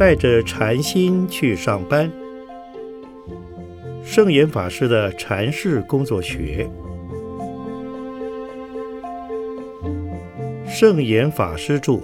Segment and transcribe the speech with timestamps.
[0.00, 2.10] 带着禅心去上班。
[4.02, 6.66] 圣严法师的禅室工作学，
[10.66, 12.00] 圣严法师著。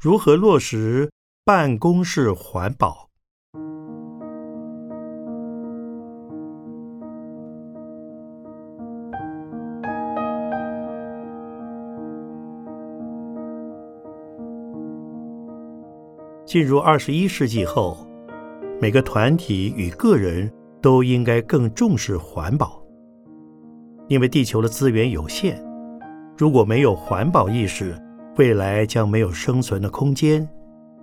[0.00, 1.10] 如何落实
[1.48, 3.08] 办公室环保？
[16.44, 17.96] 进入二十一世纪后，
[18.78, 22.82] 每个团体与个人都应该更重视环保，
[24.08, 25.58] 因为地球的资源有限，
[26.36, 27.98] 如果没有环保意识，
[28.36, 30.46] 未来将没有生存的空间，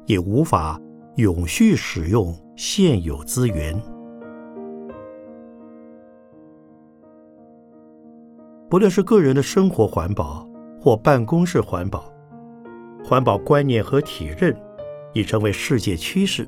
[0.06, 0.80] 也无法
[1.16, 3.80] 永续使用现有资源。
[8.70, 10.48] 不论是个人的生活环保
[10.82, 12.12] 或办公室环保，
[13.04, 14.56] 环保观念和体认
[15.14, 16.48] 已成为世界趋势。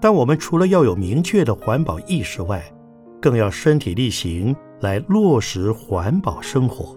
[0.00, 2.62] 但我们除了要有明确的环保意识外，
[3.20, 6.96] 更要身体力行来落实环保生活。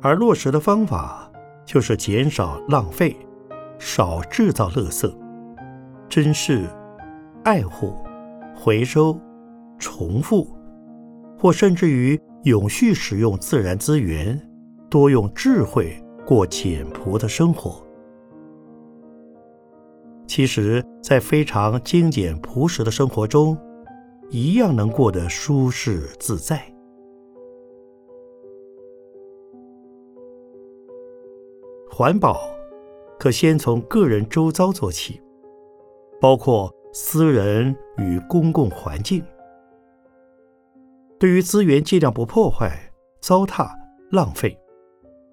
[0.00, 1.29] 而落实的方法
[1.70, 3.16] 就是减少浪费，
[3.78, 5.08] 少制造垃圾，
[6.08, 6.68] 珍视、
[7.44, 7.94] 爱护、
[8.56, 9.16] 回收、
[9.78, 10.48] 重复，
[11.38, 14.36] 或甚至于永续使用自然资源，
[14.90, 15.96] 多用智慧
[16.26, 17.80] 过简朴的生活。
[20.26, 23.56] 其实，在非常精简朴实的生活中，
[24.28, 26.60] 一样能过得舒适自在。
[32.00, 32.50] 环保
[33.18, 35.20] 可先从个人周遭做起，
[36.18, 39.22] 包括私人与公共环境。
[41.18, 42.90] 对于资源，尽量不破坏、
[43.20, 43.70] 糟蹋、
[44.10, 44.58] 浪费，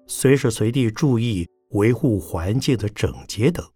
[0.06, 3.66] 随时随地注意维护环境的整洁等。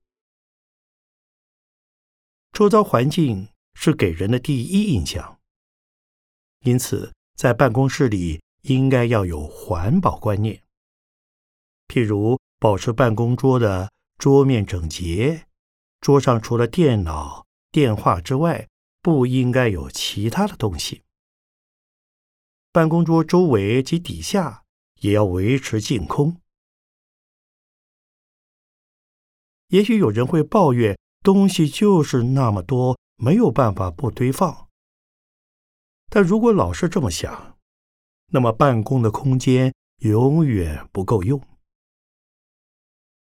[2.53, 5.39] 周遭环境是给人的第一印象，
[6.61, 10.63] 因此在办公室里应该要有环保观念，
[11.89, 12.39] 譬如。
[12.63, 15.49] 保持办公桌的桌面整洁，
[16.01, 18.69] 桌上除了电脑、电话之外，
[19.01, 21.03] 不应该有其他的东西。
[22.71, 24.63] 办公桌周围及底下
[25.01, 26.37] 也要维持净空。
[29.71, 34.69] 也许有人会抱怨，东西就是那么多，没有办法不堆放。
[36.09, 37.59] 但如果老是这么想，
[38.29, 41.43] 那么办公的空间永远不够用。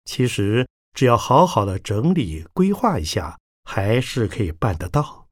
[0.03, 5.29] 其实，只要好好的整理规划一下，还是可以办得到。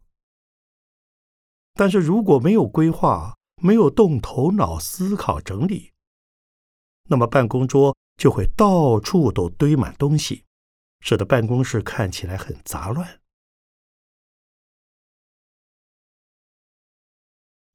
[1.74, 5.92] 但是如果没有规划，没有动头脑思考整理，
[7.10, 10.46] 那么办公桌就会到处都堆满东西，
[11.02, 13.20] 使得办公室看起来很杂乱。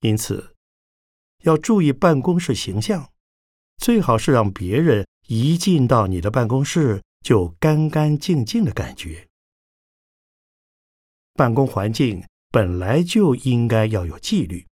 [0.00, 0.54] 因此，
[1.40, 3.10] 要注意办公室形象，
[3.78, 5.06] 最好是让别人。
[5.26, 9.28] 一进到你的办公室，就干干净净的感觉。
[11.32, 14.66] 办公环境本来就应该要有纪律。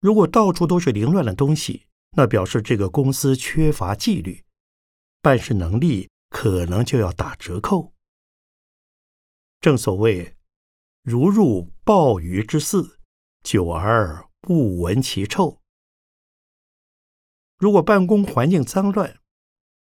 [0.00, 4.44] 如果到处都是凌乱的东西，那表示这个公司缺乏纪律，
[5.22, 7.92] 办事能力可能就要打折扣。
[9.60, 10.36] 正所谓
[11.02, 13.00] “如入鲍鱼之肆，
[13.42, 15.60] 久而不闻其臭”。
[17.58, 19.18] 如果办公环境脏乱，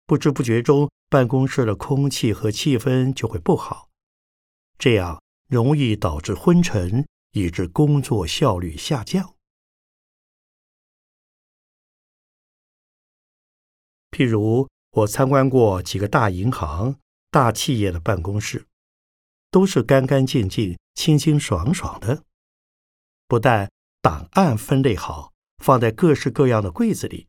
[0.07, 3.89] 不知不觉中办公室的空气和气氛就会不好，
[4.79, 9.35] 这样容易导致昏沉，以致工作效率下降。
[14.09, 16.99] 譬如我参观过几个大银行、
[17.29, 18.65] 大企业的办公室，
[19.51, 22.23] 都是干干净净、清清爽爽的，
[23.27, 23.71] 不但
[24.01, 25.31] 档案分类好，
[25.63, 27.28] 放在各式各样的柜子里。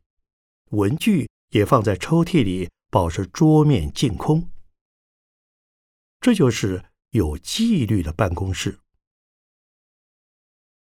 [0.71, 4.49] 文具也放在抽屉里，保持桌面净空。
[6.19, 8.79] 这就是有纪律的办公室。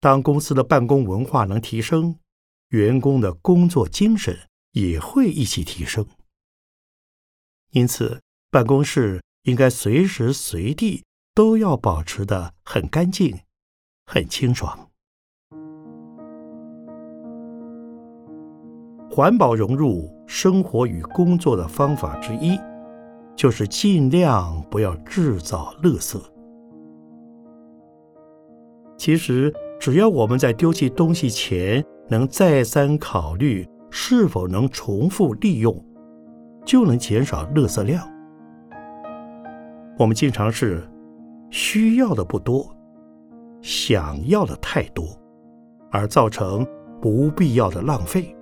[0.01, 2.19] 当公司的办公文化能提升，
[2.69, 6.07] 员工的工作精神也会一起提升。
[7.71, 11.05] 因此，办公室应该随时随地
[11.35, 13.43] 都要保持的很干净、
[14.07, 14.86] 很清爽。
[19.17, 22.61] 环保融入生活与工作的方法之一，
[23.35, 26.21] 就是尽量不要制造垃圾。
[28.99, 35.75] 其实，只要我们在丢弃东西前能再三考虑是否能重复利用，
[36.67, 38.07] 就能减少垃圾量。
[39.99, 40.87] 我们经常是
[41.49, 42.71] 需要的不多，
[43.63, 45.07] 想要的太多，
[45.91, 46.67] 而造成
[47.01, 48.36] 不必要的浪费。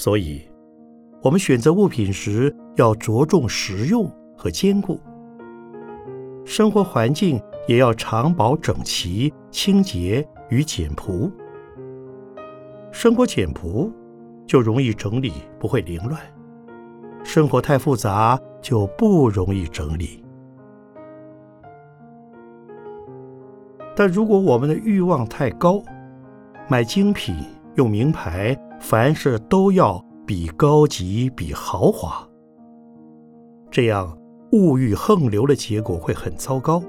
[0.00, 0.40] 所以，
[1.20, 4.98] 我们选择物品时要着重实用和坚固。
[6.42, 7.38] 生活环境
[7.68, 11.30] 也要常保整齐、清洁与简朴。
[12.90, 13.92] 生活简朴，
[14.46, 16.18] 就容易整理，不会凌乱；
[17.22, 20.24] 生活太复杂，就不容易整理。
[23.94, 25.82] 但如果我们的欲望太高，
[26.70, 27.36] 买精品、
[27.74, 32.28] 用名牌，凡事都要比高级、比豪华，
[33.70, 34.16] 这样。
[34.52, 36.82] 物欲横流的结果会很糟糕。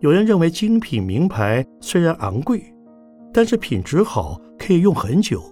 [0.00, 2.64] 有人认为精品名牌虽然昂贵，
[3.30, 5.42] 但是品质好，可以用很久，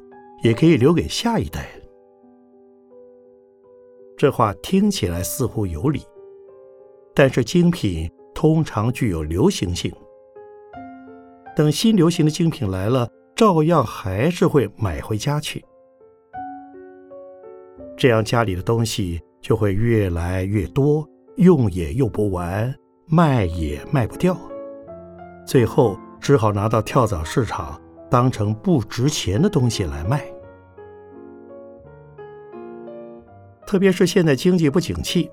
[0.42, 1.68] 也可以留给下一代。
[4.16, 6.00] 这话听起来似乎有理，
[7.14, 9.92] 但是精品通常具有流行性，
[11.54, 13.06] 等新流行的精品来了，
[13.36, 15.64] 照样还是会买回家去，
[17.96, 19.20] 这样家里的东西。
[19.42, 22.74] 就会越来越多，用也用不完，
[23.06, 24.36] 卖也卖不掉，
[25.46, 27.80] 最后只好拿到跳蚤市场
[28.10, 30.24] 当成不值钱的东西来卖。
[33.64, 35.30] 特别是现在经济不景气，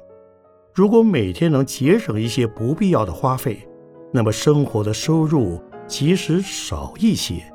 [0.76, 3.68] 如果每天能节省一些不必要的花费，
[4.12, 7.52] 那么生活的收入即使少一些，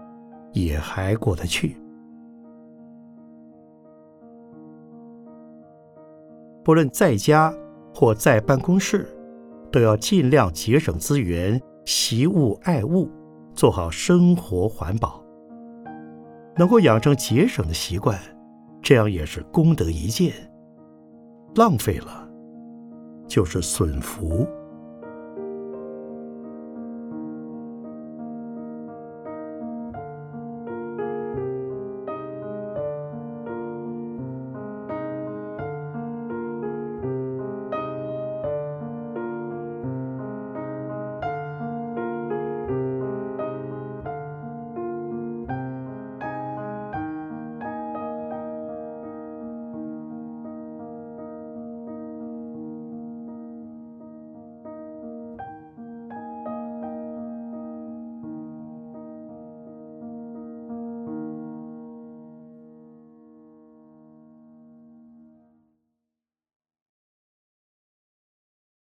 [0.59, 1.77] 也还过得去。
[6.65, 7.55] 不论在家
[7.95, 9.07] 或在办公室，
[9.71, 13.09] 都要尽量节省资源，惜物爱物，
[13.55, 15.25] 做好生活环保。
[16.57, 18.19] 能够养成节省的习惯，
[18.83, 20.33] 这样也是功德一件。
[21.55, 22.29] 浪费了，
[23.27, 24.47] 就是损福。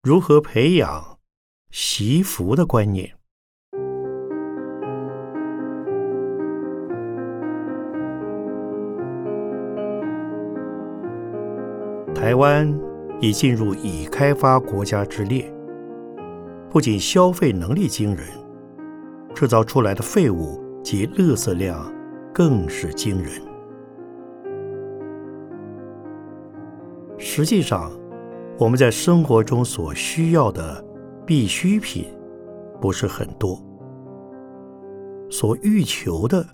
[0.10, 1.20] 如何培养
[1.70, 3.12] 惜福的观念？
[12.16, 12.68] 台湾
[13.22, 15.48] 已进入已开发国家之列，
[16.72, 18.26] 不仅消费能力惊人，
[19.36, 21.88] 制造出来的废物及垃圾量
[22.34, 23.34] 更是惊人。
[27.20, 27.92] 实际上，
[28.60, 30.84] 我们在生活中所需要的
[31.26, 32.06] 必需品
[32.82, 33.58] 不是很多，
[35.30, 36.46] 所欲求的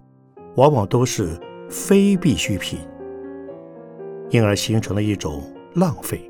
[0.56, 1.36] 往往都是
[1.68, 2.78] 非必需品，
[4.30, 5.42] 因而形成了一种
[5.74, 6.30] 浪费。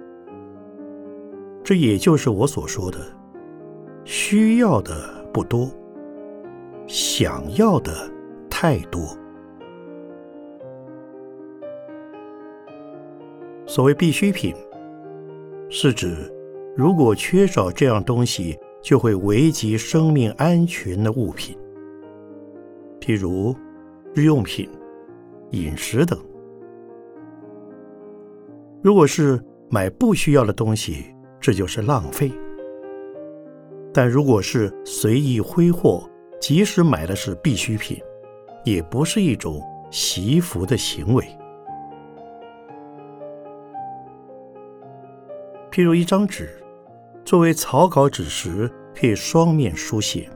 [1.62, 2.98] 这也就是我所说的，
[4.06, 5.70] 需要的不多，
[6.88, 7.92] 想要的
[8.50, 9.02] 太多。
[13.66, 14.56] 所谓必需品。
[15.78, 16.16] 是指，
[16.74, 21.54] 如果缺少这样东西，就会危及生命安全的物品，
[23.02, 23.54] 譬如
[24.14, 24.70] 日用品、
[25.52, 26.18] 饮食等。
[28.82, 29.38] 如果是
[29.70, 32.30] 买不需要的东西，这就是浪费；
[33.94, 38.02] 但如果是随意挥霍，即使买的是必需品，
[38.64, 41.26] 也不是一种惜福的行为。
[45.76, 46.64] 譬如一张纸，
[47.26, 50.32] 作为草稿纸时可以双面书写，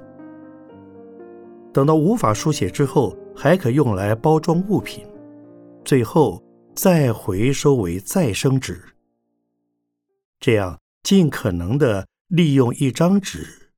[1.73, 5.07] 等到无法书写之后，还可用来包装物品，
[5.85, 6.43] 最后
[6.75, 8.83] 再回收为再生纸。
[10.41, 13.71] 这样尽可能的利用一张纸，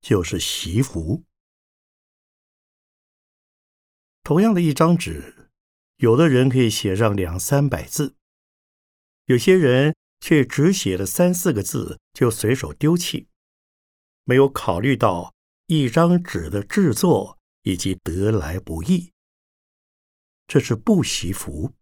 [0.00, 1.22] 就是习福。
[4.24, 5.48] 同样的一张纸，
[5.98, 8.16] 有的人可以写上两三百字，
[9.26, 13.26] 有些人却只写了三四个字就随手丢弃，
[14.22, 15.34] 没有考虑到
[15.66, 19.10] 一张纸的制作以及得来不易，
[20.46, 21.72] 这是不惜福。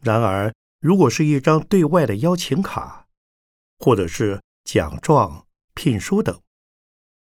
[0.00, 3.06] 然而，如果是一张对外的邀请卡，
[3.78, 6.40] 或者是奖状、聘书等，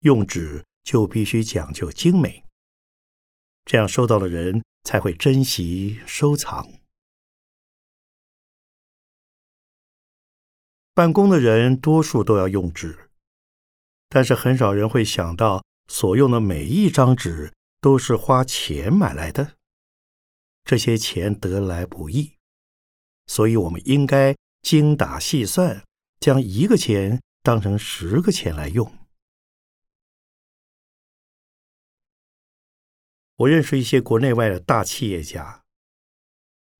[0.01, 2.43] 用纸就必须讲究精美，
[3.67, 6.80] 这样收到的人才会珍惜收藏。
[11.01, 13.09] 办公的人多数都要用纸，
[14.11, 19.57] 但是很少人会想到，所用的每一张纸都是花钱买来的，
[20.63, 22.35] 这些钱得来不易，
[23.27, 25.83] 所以我们应该精打细算，
[26.19, 28.93] 将一个钱当成十个钱来用。
[33.37, 35.63] 我认识一些国内外的大企业家，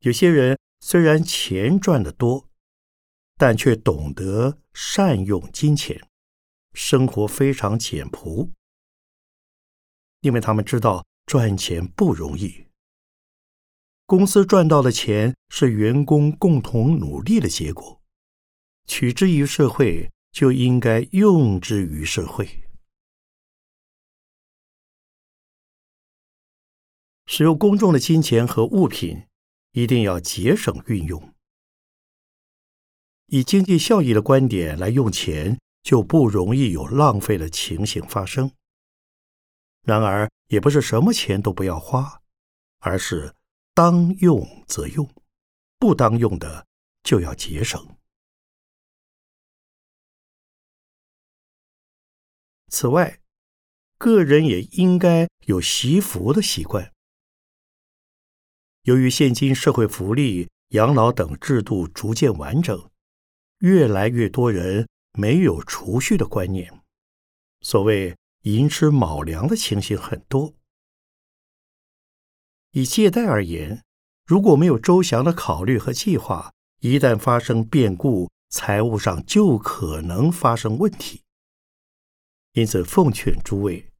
[0.01, 2.50] 有些人虽然钱赚得多。
[3.41, 5.99] 但却懂得善用金钱，
[6.75, 8.51] 生活非常简朴，
[10.21, 12.67] 因为他们知道赚钱不容易。
[14.05, 18.03] 公司赚到的钱是员工共同努力的结果，
[18.85, 22.47] 取之于社会，就应该用之于社会。
[27.25, 29.23] 使用公众的金钱和物品，
[29.73, 31.33] 一定要节省运用。
[33.33, 38.51] 以经济效益的观点来用钱，就不容易有浪费的情形发生。
[39.83, 42.23] 然而，也不是什么钱都不要花，
[42.81, 43.33] 而是
[43.73, 45.09] 当用则用，
[45.79, 46.67] 不当用的
[47.05, 47.97] 就要节省。
[52.67, 53.21] 此外，
[53.97, 56.93] 个人也应该有惜福的习惯。
[58.83, 62.90] 由于现今社会福利、养老等制度逐渐完整。
[63.61, 66.83] 越来越多人没有储蓄的观念，
[67.61, 70.55] 所谓“寅吃卯粮”的情形很多。
[72.73, 73.83] 以借贷而言，
[74.25, 81.23] 如果没有周详的考虑和计划，一旦发生变故，财务上就可能发生问题。
[82.53, 83.91] 因此，奉劝诸位，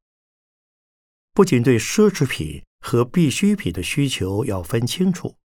[1.33, 5.35] 不仅对奢侈品和必需品的需求要分清楚，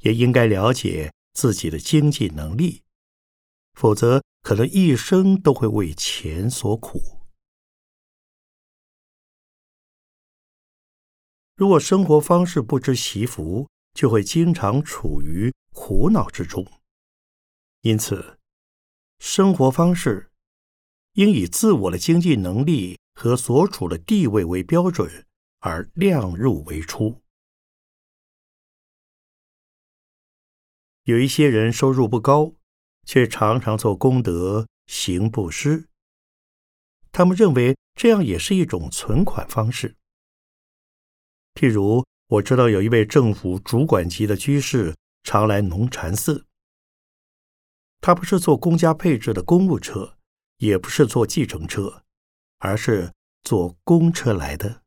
[0.00, 2.82] 也应该了解自己的经济能力。
[3.74, 7.00] 否则，可能一生都会为钱所苦。
[11.54, 16.66] 如果生活方式不知其福，就会经常处于苦恼之中。
[17.82, 18.38] 因此，
[19.18, 20.30] 生活方式
[21.12, 25.26] 应以自我的经济能力和所处的地位为标准，
[25.60, 27.22] 而量入为出。
[31.04, 32.54] 有一些人收入不高。
[33.06, 35.88] 却常常做功德、行布施。
[37.10, 39.96] 他们认为这样也是一种存款方式。
[41.54, 46.46] 譬如，我知道有一位政府主管级的居士常来农禅寺。
[48.00, 50.16] 他不是坐公家配置的公务车，
[50.56, 52.02] 也不是坐计程车，
[52.58, 54.82] 而是坐公车来的。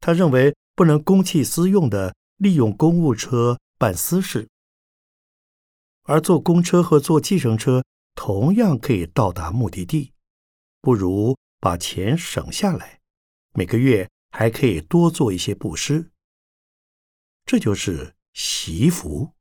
[0.00, 4.48] 他认为不能公器私用的利用公务车办私事。
[6.08, 7.84] 而坐公车和坐计程车
[8.14, 10.14] 同样可以到达目的地，
[10.80, 13.00] 不如把钱省下来，
[13.52, 16.10] 每个月还可以多做一些布施。
[17.44, 19.32] 这就是惜福。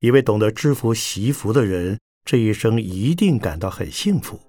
[0.00, 4.40] 一位懂得知福惜福的人，这一生一定感到很幸福。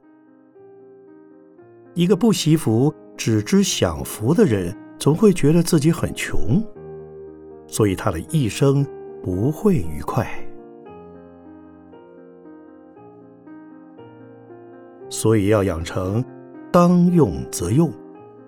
[1.94, 6.66] 一个不惜福、只知享福的人，总会觉得自己很穷。
[7.68, 8.86] 所以他的一生
[9.24, 10.28] 不会愉快。
[15.10, 16.24] 所以要养成
[16.72, 17.92] 当用则用，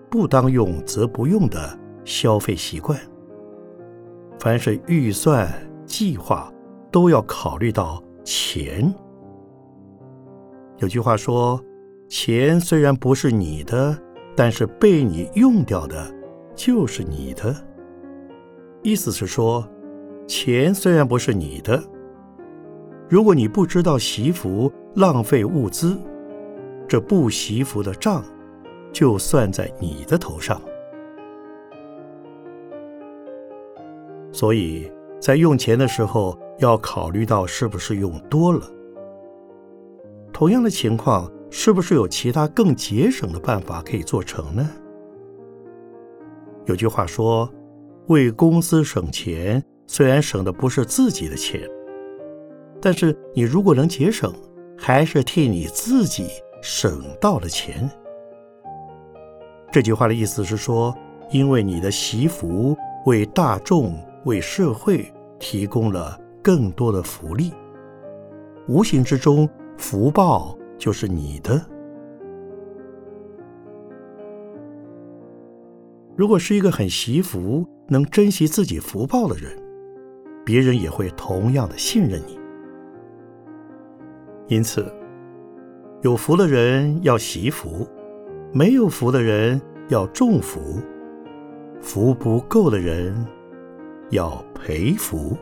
[0.09, 2.99] 不当用则不用的消费习惯。
[4.39, 5.49] 凡是预算
[5.85, 6.51] 计划，
[6.91, 8.93] 都要考虑到钱。
[10.77, 11.59] 有句话说
[12.09, 13.97] ：“钱虽然不是你的，
[14.35, 16.13] 但是被你用掉的，
[16.55, 17.55] 就是你的。”
[18.87, 19.67] 意思是说，
[20.27, 21.83] 钱虽然不是你的，
[23.09, 25.99] 如果你不知道惜福、浪费物资，
[26.87, 28.23] 这不惜福的账
[28.93, 30.61] 就算在你的头上。
[34.31, 34.89] 所以
[35.19, 38.71] 在用钱的时候，要考虑到是不是用多了。
[40.31, 44.65] 同样的情况，是不是有其他更节省的办法可以做成呢？
[46.67, 47.51] 有句话说。
[48.07, 51.61] 为公司省钱，虽然省的不是自己的钱，
[52.81, 54.33] 但是你如果能节省，
[54.77, 56.27] 还是替你自己
[56.61, 57.89] 省到了钱。
[59.71, 60.95] 这句话的意思是说，
[61.31, 67.51] 因为你的习福为大众、为社会提供了更多的福利，
[68.69, 71.61] 无形之中福报就是你的。
[76.17, 79.51] 如果是一个很惜福、能珍惜自己福报的人，
[80.43, 82.39] 别人也会同样的信任你。
[84.47, 84.91] 因此，
[86.01, 87.87] 有福的人要惜福，
[88.51, 90.81] 没有福的人要重福，
[91.79, 93.15] 福不够的人
[94.09, 95.37] 要培福。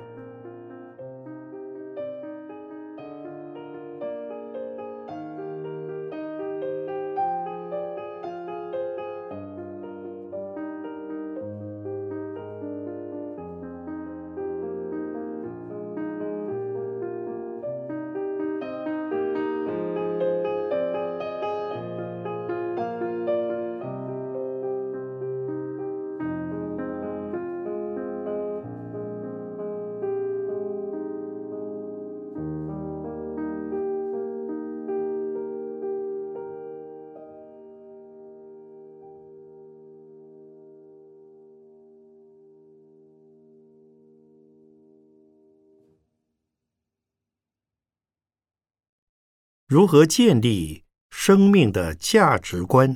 [49.76, 52.96] 如何建立生命的价值观？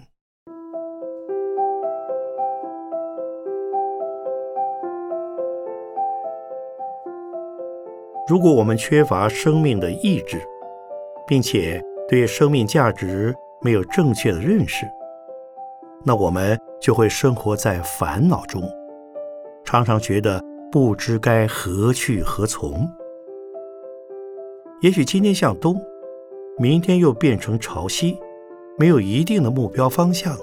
[8.29, 10.41] 如果我们缺乏生命的意志，
[11.27, 14.86] 并且对生命价值没有正确的认识，
[16.05, 18.63] 那我们就会生活在烦恼中，
[19.65, 22.89] 常常觉得不知该何去何从。
[24.79, 25.75] 也许今天向东。
[26.61, 28.17] 明天又变成潮汐，
[28.77, 30.37] 没有一定的目标方向，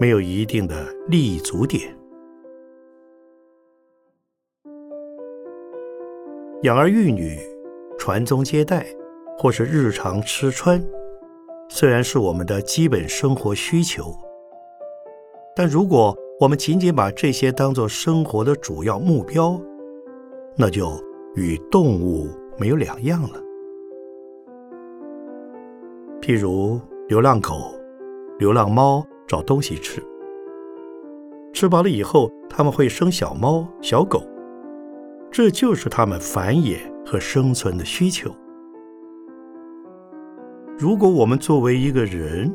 [0.00, 1.96] 没有一定的立足点。
[6.62, 7.38] 养儿育女、
[7.96, 8.84] 传宗接代，
[9.38, 10.84] 或是日常吃穿，
[11.68, 14.12] 虽然是我们的基本生活需求，
[15.54, 19.56] 但如果我们仅仅把这些当做生活的主要目标，
[20.56, 21.00] 那就
[21.36, 22.26] 与动物
[22.58, 23.40] 没有两样了。
[26.24, 27.78] 譬如流浪狗、
[28.38, 30.02] 流浪猫找东西吃，
[31.52, 34.22] 吃饱了以后，他们会生小猫、小狗，
[35.30, 38.34] 这就是他们繁衍和生存的需求。
[40.78, 42.50] 如果我们作为一个人，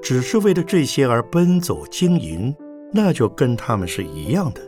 [0.00, 2.54] 只是为了这些而奔走经营，
[2.92, 4.60] 那就跟他们是一样的。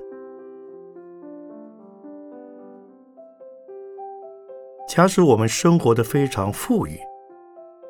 [4.89, 6.99] 假使我们生活的非常富裕。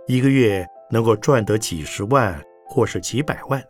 [0.09, 3.61] 一个月能够赚得几十万或是几百万，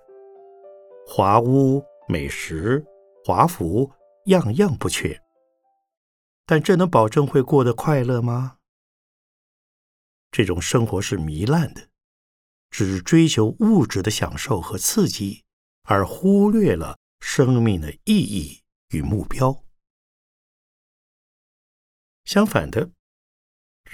[1.06, 2.84] 华屋美食
[3.24, 3.90] 华服
[4.26, 5.18] 样样不缺，
[6.44, 8.58] 但这能保证会过得快乐吗？
[10.30, 11.88] 这种生活是糜烂的，
[12.70, 15.42] 只追求物质的享受和刺激，
[15.84, 19.64] 而忽略了生命的意义与目标。
[22.26, 22.90] 相反的。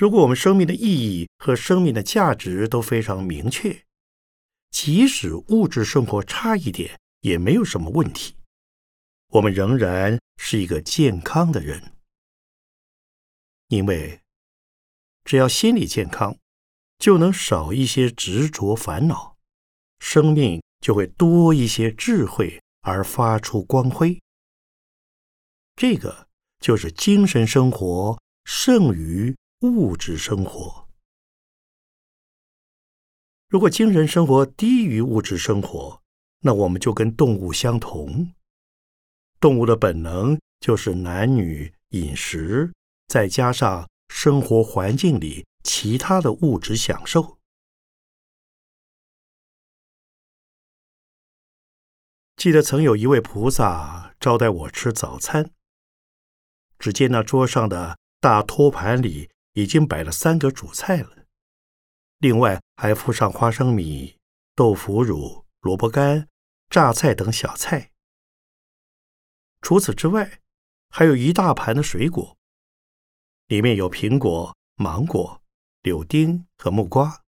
[0.03, 3.85] 如果我们生命的意义和生命的价值都非常明确，
[4.73, 8.35] 即使物质生活差一点也没有什么问题，
[9.29, 11.95] 我们仍然是一个健康的人。
[13.69, 14.21] 因为
[15.23, 16.37] 只要心理健康，
[16.99, 19.37] 就能少一些执着烦恼，
[20.01, 24.21] 生命就会多一些智慧而发出光辉。
[25.77, 26.27] 这个
[26.59, 29.37] 就是精神生活胜于。
[29.63, 30.89] 物质生活，
[33.47, 36.03] 如果精神生活低于物质生活，
[36.41, 38.35] 那我们就跟动物相同。
[39.39, 42.73] 动物的本能就是男女、饮食，
[43.07, 47.39] 再加上生活环境里其他的物质享受。
[52.35, 55.53] 记得曾有一位菩萨招待我吃早餐，
[56.81, 59.31] 只见那桌上的大托盘里。
[59.55, 61.27] 已经摆了三个主菜了，
[62.19, 64.19] 另外还附上花生米、
[64.55, 66.29] 豆腐乳、萝卜干、
[66.71, 67.93] 榨菜等小菜。
[69.61, 70.41] 除此之外，
[70.89, 72.37] 还有一大盘的水果，
[73.47, 75.43] 里面有苹果、芒果、
[75.83, 77.23] 柳丁和木瓜。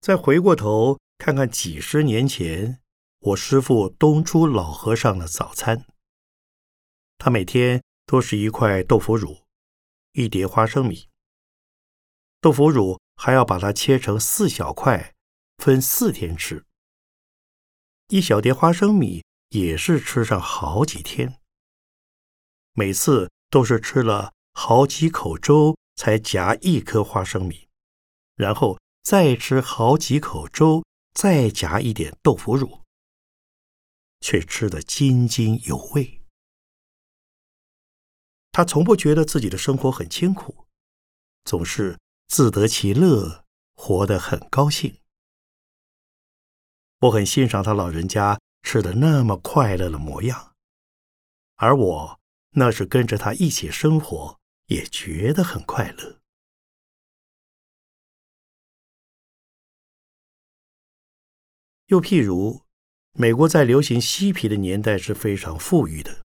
[0.00, 2.80] 再回过头看看几十年前
[3.18, 5.86] 我师父东出老和尚的早餐。
[7.18, 9.45] 他每天都是一块豆腐乳，
[10.16, 11.10] 一碟花生米。
[12.40, 15.14] 豆腐乳还要把它切成四小块，
[15.58, 16.64] 分四天吃。
[18.08, 21.38] 一小碟花生米也是吃上好几天。
[22.72, 27.68] 每次都是吃了好几口粥才夹一颗花生米，
[28.36, 32.80] 然后再吃好几口粥，再夹一点豆腐乳，
[34.20, 36.15] 却吃得津津有味。
[38.56, 40.64] 他从不觉得自己的生活很清苦，
[41.44, 44.98] 总是自得其乐，活得很高兴。
[47.00, 50.54] 我很欣赏他老人家吃的那么快乐的模样，
[51.56, 52.18] 而我
[52.52, 56.18] 那是跟着他一起生活，也觉得很快乐。
[61.88, 62.62] 又譬如，
[63.12, 66.24] 美国在流行嬉皮的年代是非常富裕的，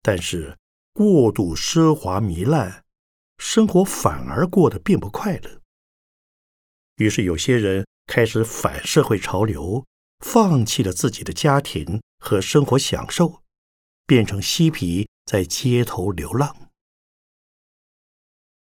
[0.00, 0.56] 但是
[0.94, 2.84] 过度奢华糜烂，
[3.36, 5.60] 生活反而过得并不快乐。
[6.96, 7.84] 于是有些人。
[8.06, 9.86] 开始反社会潮流，
[10.18, 13.42] 放弃了自己的家庭和生活享受，
[14.06, 16.70] 变成嬉皮，在街头流浪。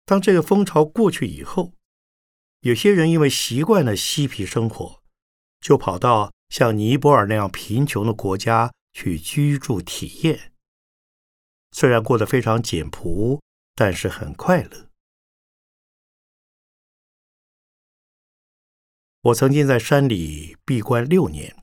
[0.05, 1.71] 当这个风潮过去以后，
[2.59, 5.01] 有些人因为习惯了嬉皮生活，
[5.61, 10.51] 就跑到像尼泊尔那样贫穷的国家去居住体验。
[11.79, 13.41] 虽然过得非常简朴，
[13.73, 14.89] 但是很快乐。
[19.21, 21.55] 我曾经在山里闭关六年，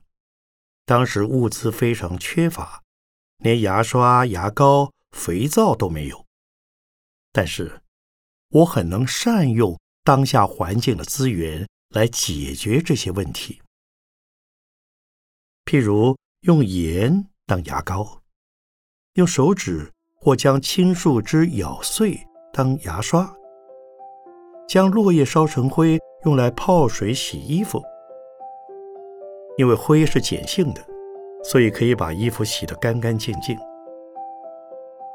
[0.85, 2.81] 当时物资非常缺乏，
[3.37, 6.25] 连牙刷、牙膏、肥皂都没有。
[7.31, 7.83] 但是，
[8.47, 13.61] 我很能善用当下环境的资源来解决这些问题。
[15.65, 18.23] 譬如用盐当牙膏，
[19.13, 22.19] 用手指或将青树枝咬碎
[22.51, 23.31] 当牙刷，
[24.67, 25.97] 将落叶烧成灰。
[26.25, 27.81] 用来泡水洗衣服，
[29.55, 30.81] 因为灰是碱性的，
[31.43, 33.55] 所以可以把衣服洗得干干净净。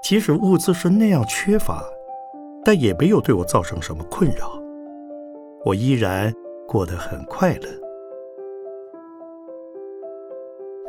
[0.03, 1.85] 即使物资是那样缺乏，
[2.65, 4.53] 但也没有对我造成什么困扰，
[5.67, 6.33] 我依然
[6.67, 7.69] 过得很快乐。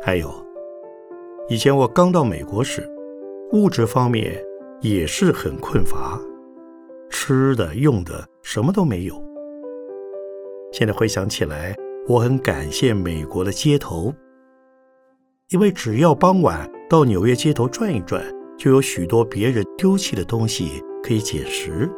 [0.00, 0.32] 还有，
[1.48, 2.88] 以前我刚到美国时，
[3.52, 4.42] 物质方面
[4.80, 6.20] 也是很困乏，
[7.08, 9.22] 吃的用的什么都没有。
[10.72, 11.74] 现在回想起来，
[12.08, 14.12] 我很感谢美国的街头，
[15.50, 18.24] 因为只要傍晚到纽约街头转一转，
[18.58, 21.88] 就有许多别人丢弃的东西可以捡拾。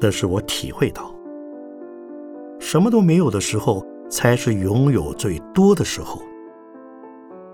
[0.00, 1.14] 那是我体会到，
[2.58, 6.20] 什么都没有的时候，才是拥有最多的时候。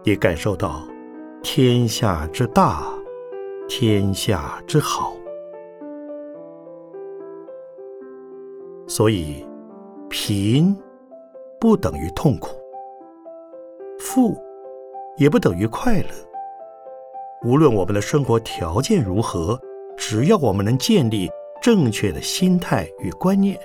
[0.04, 0.86] 也感受到
[1.44, 2.82] 天下之大，
[3.68, 5.12] 天下之好。
[8.88, 9.46] 所以，
[10.08, 10.74] 贫
[11.60, 12.48] 不等于痛苦，
[13.98, 14.34] 富
[15.18, 16.08] 也不等于快乐。
[17.44, 19.60] 无论我们的生活条件如何，
[19.98, 21.30] 只要我们能建立
[21.60, 23.60] 正确的心态与观念，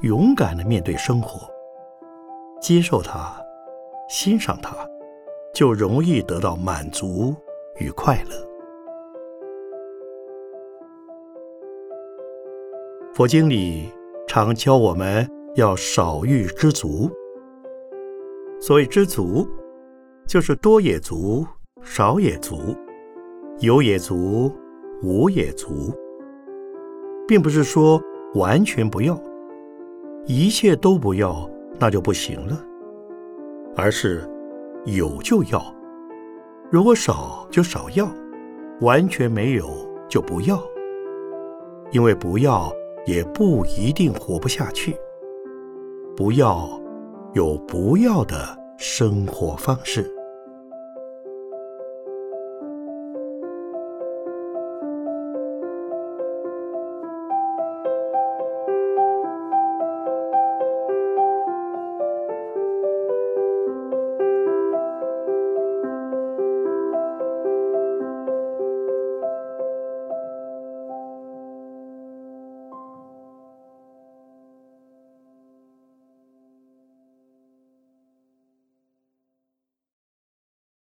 [0.00, 1.46] 勇敢的面对生活，
[2.62, 3.36] 接受它，
[4.08, 4.74] 欣赏它，
[5.54, 7.34] 就容易得到满足
[7.78, 8.48] 与快乐。
[13.14, 13.88] 佛经里。
[14.32, 17.10] 常教我们要少欲知足。
[18.60, 19.44] 所谓知足，
[20.24, 21.44] 就是多也足，
[21.82, 22.76] 少也足，
[23.58, 24.54] 有也足，
[25.02, 25.92] 无也足，
[27.26, 28.00] 并不是说
[28.34, 29.20] 完全不要，
[30.26, 32.64] 一切都不要，那就不行了，
[33.74, 34.22] 而是
[34.84, 35.62] 有就要，
[36.70, 38.08] 如果少就少要，
[38.80, 39.66] 完全没有
[40.08, 40.62] 就不要，
[41.92, 42.72] 因为不要。
[43.06, 44.94] 也不一定活不下去。
[46.14, 46.68] 不要
[47.32, 48.36] 有不要的
[48.76, 50.14] 生活方式。